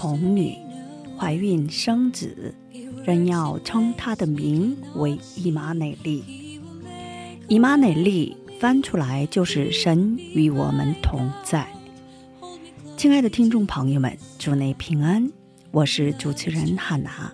[0.00, 0.56] 童女
[1.18, 2.54] 怀孕生子，
[3.04, 6.22] 人要称她的名为伊玛内利。
[7.48, 11.66] 伊玛内利翻出来就是神与我们同在。
[12.96, 15.32] 亲爱的听众朋友们，祝你平安，
[15.72, 17.32] 我是主持人汉娜，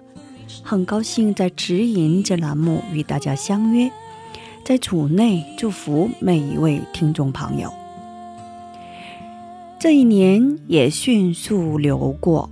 [0.62, 3.91] 很高兴在指引这栏目与大家相约，
[4.65, 7.71] 在主内祝福每一位听众朋友。
[9.78, 12.51] 这一年也迅速流过，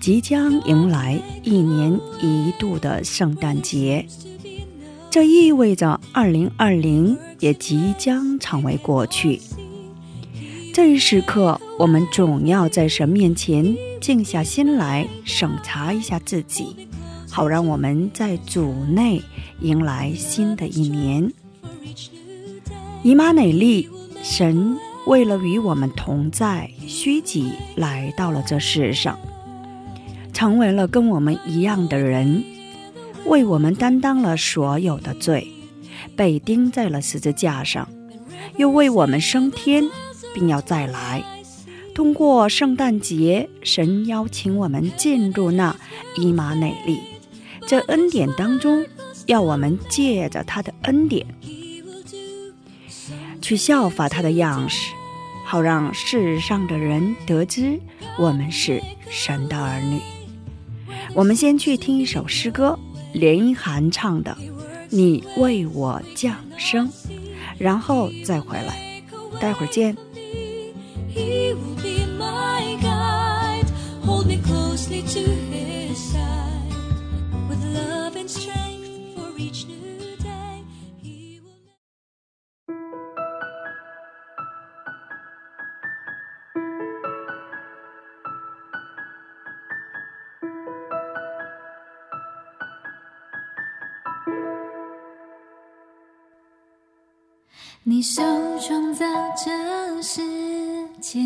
[0.00, 4.06] 即将迎来一年一度的圣诞节，
[5.10, 9.38] 这意味着2020也即将成为过去。
[10.72, 16.88] 这一时刻，我们总要在神面前静下心来审查一下自己，
[17.30, 19.20] 好让我们在主内
[19.60, 21.30] 迎来新的一年。
[23.02, 23.86] 以马内利，
[24.22, 29.18] 神为了与我们同在，虚己来到了这世上，
[30.40, 32.42] 成为了跟我们一样的人，
[33.26, 35.46] 为我们担当了所有的罪，
[36.16, 37.86] 被钉在了十字架上，
[38.56, 39.84] 又为我们升天，
[40.32, 41.22] 并要再来。
[41.94, 45.76] 通过圣诞节，神邀请我们进入那
[46.16, 47.00] 伊玛内利，
[47.66, 48.86] 这恩典当中，
[49.26, 51.26] 要我们借着他的恩典。
[53.42, 54.94] 去效法他的样式，
[55.44, 57.78] 好让世上的人得知
[58.16, 60.00] 我们是神的儿女。
[61.14, 62.78] 我们先去听一首诗歌，
[63.12, 64.36] 连一涵唱的
[64.88, 66.88] 《你为我降生》，
[67.58, 69.02] 然后再回来，
[69.40, 69.96] 待会儿见。
[97.90, 98.22] 你手
[98.60, 100.22] 创造这世
[101.00, 101.18] 界，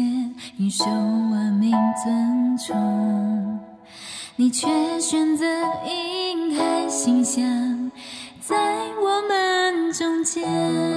[0.57, 1.71] 你手万民
[2.03, 3.61] 尊崇，
[4.37, 4.67] 你却
[4.99, 5.45] 选择
[5.87, 7.45] 婴孩形象，
[8.41, 8.57] 在
[8.99, 10.94] 我们中间。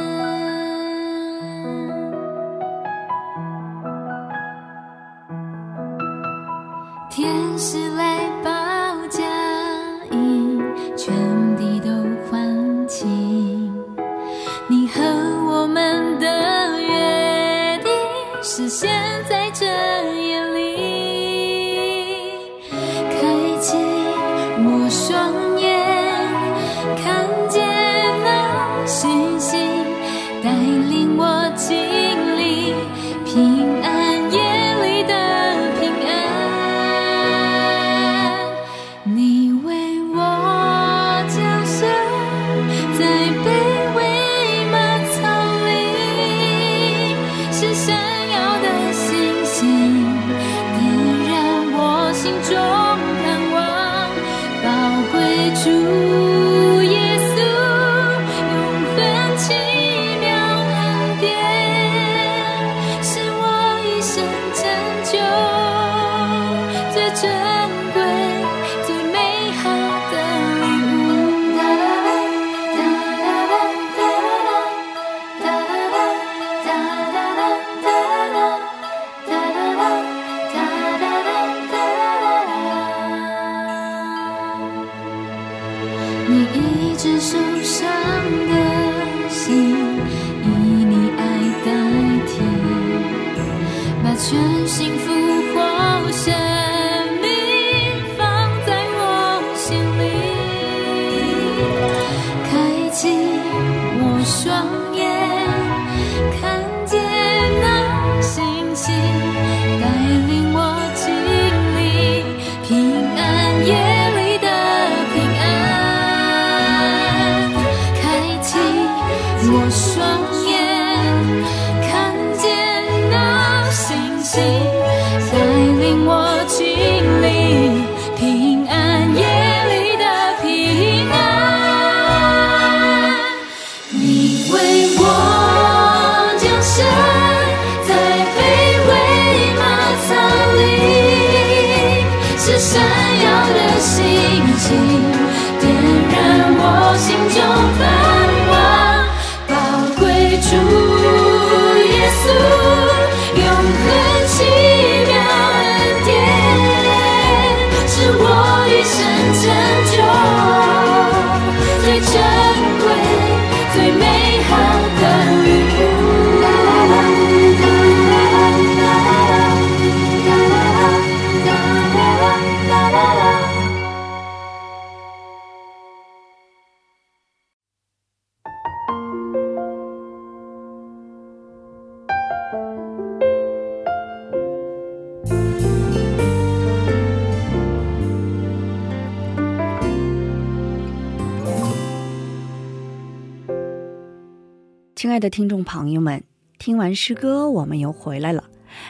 [195.17, 196.23] 亲爱的听众朋友们，
[196.59, 198.43] 听完诗歌，我们又回来了。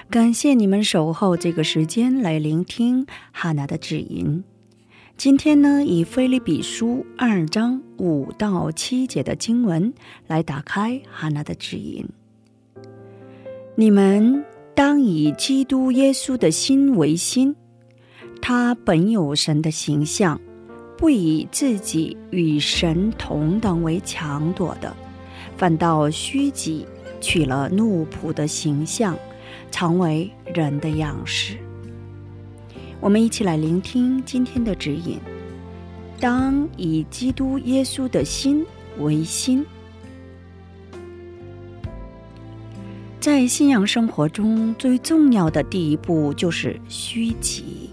[0.09, 4.43] 感谢你们守候这个时间来聆听哈娜的指引。
[5.15, 9.93] 今天呢，以菲利比书二章五到七节的经文
[10.27, 12.05] 来打开哈娜的指引。
[13.75, 14.43] 你们
[14.75, 17.55] 当以基督耶稣的心为心，
[18.41, 20.37] 他本有神的形象，
[20.97, 24.93] 不以自己与神同等为强夺的。
[25.57, 26.85] 反倒虚己，
[27.19, 29.17] 取了奴仆的形象，
[29.71, 31.57] 成为人的样式。
[32.99, 35.19] 我们一起来聆听今天的指引：
[36.19, 38.65] 当以基督耶稣的心
[38.99, 39.65] 为心。
[43.19, 47.89] 在信仰生活中最重要的第一步就是虚己，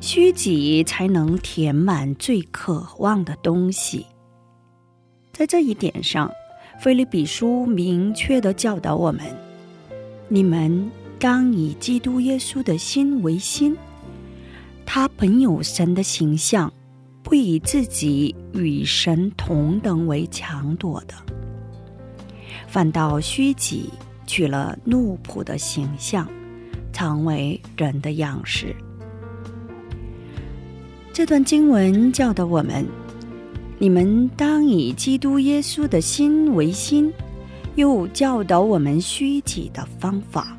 [0.00, 4.06] 虚己才能填满最渴望的东西。
[5.32, 6.30] 在这一点上，
[6.82, 9.24] 《菲利比书》明确的教导我们：
[10.28, 13.74] 你们当以基督耶稣的心为心。
[14.84, 16.70] 他本有神的形象，
[17.22, 21.14] 不以自己与神同等为强夺的，
[22.68, 23.88] 反倒虚己，
[24.26, 26.28] 取了奴仆的形象，
[26.92, 28.76] 成为人的样式。
[31.10, 32.86] 这段经文教导我们。
[33.82, 37.12] 你们当以基督耶稣的心为心，
[37.74, 40.56] 又教导我们虚己的方法。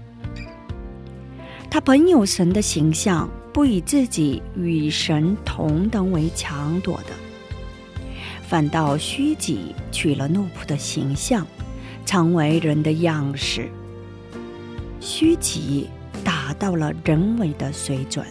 [1.72, 7.14] 他本有神的形象，不以自己与神同等为强夺的，
[8.46, 11.48] 反倒虚己，取了奴仆的形象，
[12.06, 13.70] 成为人的样式。
[15.00, 15.90] 虚己
[16.26, 18.26] 达到了人为的水准。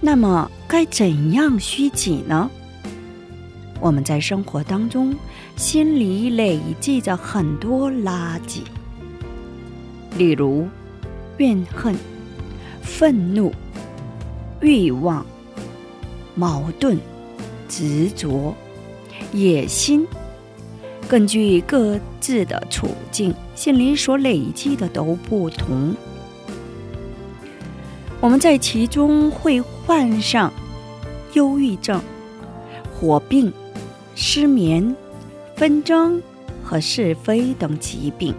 [0.00, 2.50] 那么该怎样虚己呢？
[3.80, 5.14] 我们在生活当中，
[5.54, 8.62] 心里累积着很多垃圾，
[10.16, 10.66] 例如
[11.36, 11.94] 怨恨、
[12.82, 13.52] 愤怒、
[14.60, 15.24] 欲望、
[16.34, 16.98] 矛盾、
[17.68, 18.54] 执着、
[19.32, 20.06] 野心。
[21.06, 25.94] 根据各自的处境，心里所累积的都不同。
[28.20, 30.52] 我们在其中会患上
[31.34, 32.00] 忧郁症、
[32.92, 33.52] 火病。
[34.16, 34.96] 失眠、
[35.54, 36.20] 纷争
[36.64, 38.34] 和是非等疾病。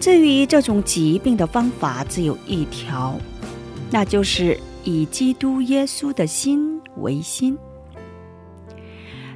[0.00, 3.18] 至于这种疾病的方法，只有一条，
[3.90, 7.56] 那就是以基督耶稣的心为心。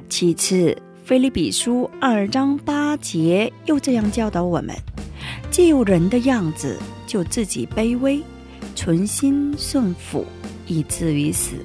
[0.09, 0.71] 其次，
[1.05, 4.75] 《菲利比书》二章八节又这样教导我们：
[5.49, 6.77] 既有人的样子，
[7.07, 8.21] 就自己卑微，
[8.75, 10.25] 存心顺服，
[10.67, 11.55] 以至于死，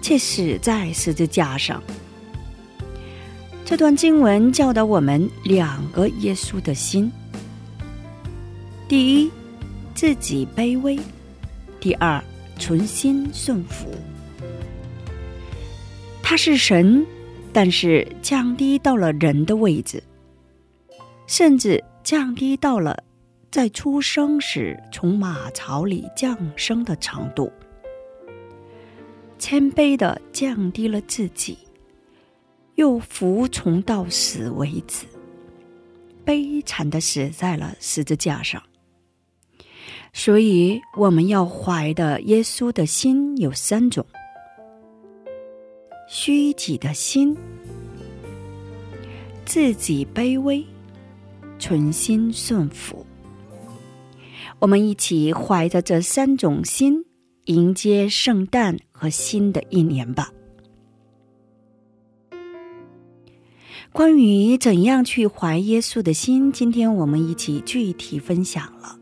[0.00, 1.82] 且死在十字架上。
[3.70, 7.08] 这段经文教导我们两个耶稣的心：
[8.88, 9.30] 第一，
[9.94, 10.98] 自己卑微；
[11.78, 12.20] 第二，
[12.58, 13.86] 存心顺服。
[16.20, 17.06] 他是神，
[17.52, 20.02] 但是降低到了人的位置，
[21.28, 23.00] 甚至降低到了
[23.52, 27.52] 在出生时从马槽里降生的程度，
[29.38, 31.56] 谦卑的降低了自己。
[32.74, 35.06] 又服从到死为止，
[36.24, 38.62] 悲惨的死在了十字架上。
[40.12, 44.04] 所以我们要怀的耶稣的心有三种：
[46.08, 47.36] 虚己的心、
[49.44, 50.66] 自己卑微、
[51.58, 53.06] 存心顺服。
[54.58, 57.04] 我们一起怀着这三种心，
[57.44, 60.32] 迎接圣诞和新的一年吧。
[63.92, 68.96] 关于怎样去怀耶稣的心，今天我们一起具体分享了。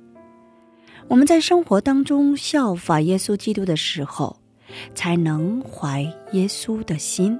[1.09, 4.39] 我们在生活当中效法耶稣基督的时候，
[4.95, 6.03] 才能怀
[6.33, 7.39] 耶稣的心。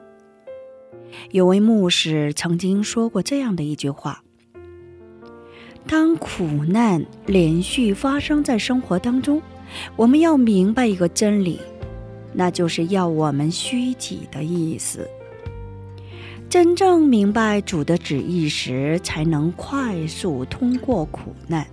[1.31, 4.23] 有位牧师曾经说过这样的一句话
[5.89, 9.41] ：“当苦难连续发生在生活当中，
[9.97, 11.59] 我们要明白一个真理，
[12.35, 15.09] 那就是要我们虚己的意思。
[16.49, 21.67] 真正明白主的旨意时，才能快速通过苦难。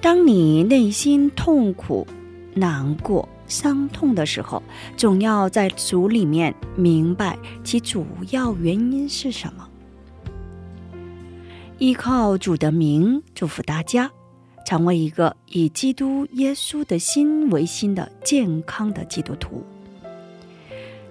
[0.00, 2.06] 当你内心痛苦、
[2.54, 4.62] 难过。”伤痛的时候，
[4.96, 9.68] 总要在主里面明白其主要原因是什么。
[11.78, 14.08] 依靠主的名，祝福大家，
[14.64, 19.64] 成为一个以基督耶稣的心为心的健康的基督徒。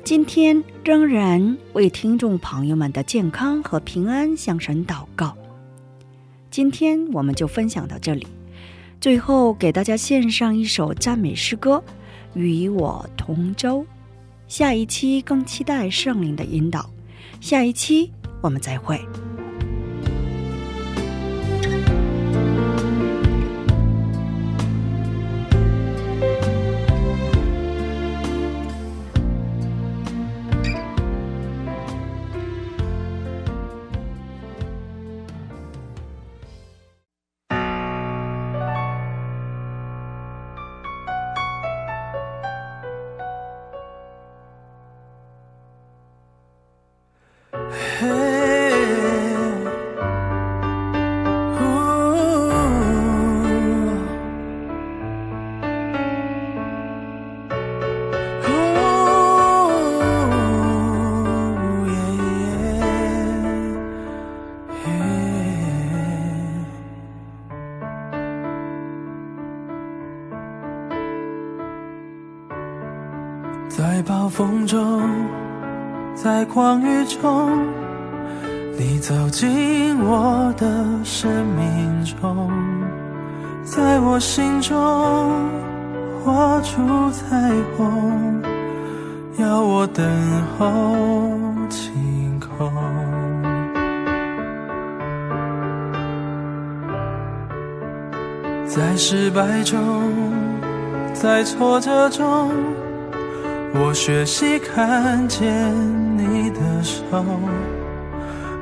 [0.04, 5.38] 今天仍然为听众朋友们的健康和平安向神祷告。
[6.50, 8.26] 今天我们就分享到这里，
[9.00, 11.84] 最后给大家献上一首赞美诗歌。
[12.34, 13.86] 与我同舟，
[14.48, 16.90] 下一期更期待圣灵的引导。
[17.40, 19.00] 下一期我们再会。
[76.60, 77.68] 在狂雨中，
[78.78, 80.68] 你走进我的
[81.06, 82.52] 生命中，
[83.64, 84.76] 在我心中
[86.22, 88.42] 画出彩虹，
[89.38, 90.06] 要我等
[90.58, 90.68] 候
[91.70, 92.70] 晴空。
[98.68, 99.80] 在失败中，
[101.14, 102.52] 在挫折中。
[103.74, 105.48] 我学习看见
[106.18, 107.02] 你的手，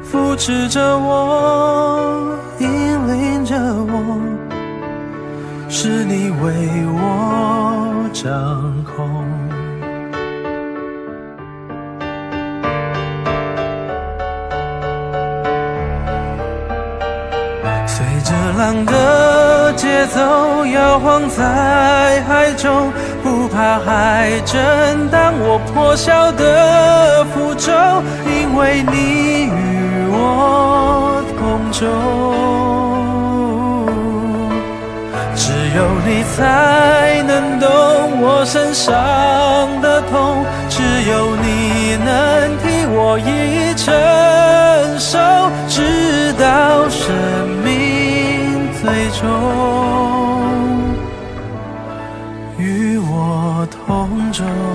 [0.04, 4.20] 扶持着我，引领着我，
[5.70, 6.54] 是你为
[6.88, 8.32] 我掌
[8.84, 9.26] 控。
[17.86, 18.94] 随着浪的
[19.78, 22.92] 节奏摇晃在海中。
[23.24, 27.72] 不怕海震荡我破晓的浮舟，
[28.26, 31.88] 因为你与我同舟。
[35.36, 37.68] 只有你才能懂
[38.22, 38.94] 我身上
[39.82, 42.08] 的痛，只有你能
[42.64, 43.94] 替我一程
[54.38, 54.67] 同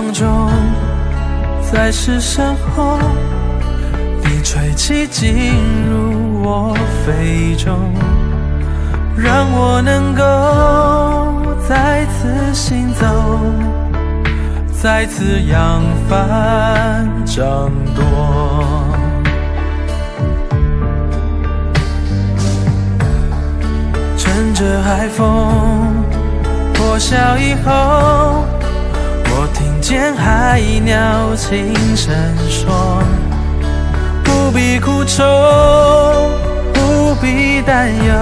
[0.00, 0.50] 绝望中，
[1.70, 2.98] 在是身后，
[4.24, 5.52] 你吹气进
[5.90, 7.92] 入我肺中，
[9.16, 13.06] 让我能够再次行走，
[14.72, 18.02] 再次扬帆掌舵。
[24.16, 25.24] 趁着海风
[26.72, 28.44] 破晓以后。
[29.90, 32.14] 见海鸟轻声
[32.48, 33.02] 说
[34.22, 35.24] ：“不必苦愁，
[36.72, 38.14] 不必担忧，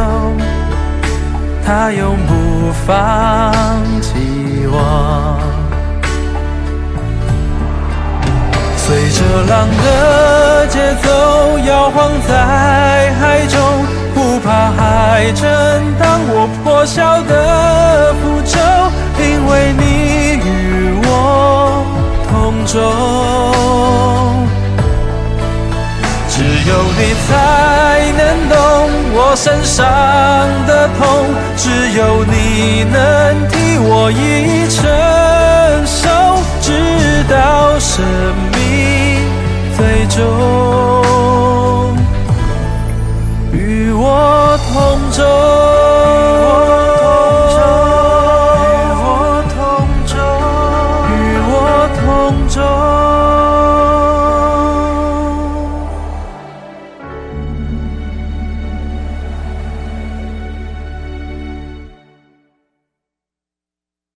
[1.62, 3.52] 他永不放
[4.00, 4.14] 弃
[4.70, 5.38] 我。
[8.78, 13.60] 随着浪的节奏摇晃在海中，
[14.14, 15.44] 不怕海震
[15.98, 18.58] 荡我破晓的符咒，
[19.22, 20.87] 因为你与
[22.72, 22.74] 中。
[26.28, 27.32] 只有你才
[28.16, 28.54] 能懂
[29.14, 29.76] 我身上
[30.66, 31.02] 的痛，
[31.56, 32.96] 只有你能
[33.48, 34.78] 替我一一承
[35.84, 36.06] 受，
[36.60, 38.04] 直到生
[38.52, 38.56] 命
[39.76, 40.16] 最终
[43.52, 44.76] 与我同
[45.10, 45.57] 舟。